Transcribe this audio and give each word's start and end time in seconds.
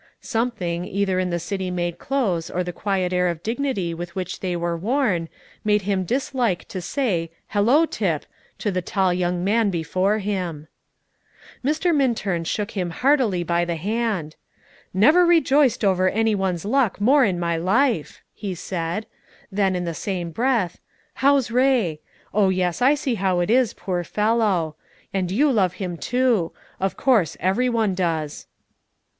Something, 0.19 0.83
either 0.85 1.19
in 1.19 1.29
the 1.29 1.37
city 1.37 1.69
made 1.69 1.99
clothes 1.99 2.49
or 2.49 2.63
the 2.63 2.73
quiet 2.73 3.13
air 3.13 3.27
of 3.27 3.43
dignity 3.43 3.93
with 3.93 4.15
which 4.15 4.39
they 4.39 4.55
were 4.55 4.75
worn, 4.75 5.29
made 5.63 5.83
him 5.83 6.05
dislike 6.05 6.67
to 6.69 6.81
say 6.81 7.29
"Hallo, 7.49 7.85
Tip!" 7.85 8.25
to 8.57 8.71
the 8.71 8.81
tall 8.81 9.13
young 9.13 9.43
man 9.43 9.69
before 9.69 10.17
him. 10.17 10.67
Mr. 11.63 11.95
Minturn 11.95 12.45
shook 12.45 12.71
him 12.71 12.89
heartily 12.89 13.43
by 13.43 13.63
the 13.63 13.75
hand. 13.75 14.35
"Never 14.91 15.23
rejoiced 15.23 15.85
over 15.85 16.09
any 16.09 16.33
one's 16.33 16.65
luck 16.65 16.99
more 16.99 17.23
in 17.23 17.39
my 17.39 17.55
life!" 17.55 18.23
he 18.33 18.55
said; 18.55 19.05
then, 19.51 19.75
in 19.75 19.85
the 19.85 19.93
same 19.93 20.31
breath, 20.31 20.79
"How's 21.21 21.51
Ray? 21.51 21.99
Oh 22.33 22.49
yes, 22.49 22.81
I 22.81 22.95
see 22.95 23.13
how 23.13 23.39
it 23.39 23.51
is, 23.51 23.75
poor 23.75 24.03
fellow! 24.03 24.75
And 25.13 25.29
you 25.29 25.51
love 25.51 25.73
him 25.73 25.95
too; 25.95 26.53
of 26.79 26.97
course, 26.97 27.37
every 27.39 27.69
one 27.69 27.93
does." 27.93 28.47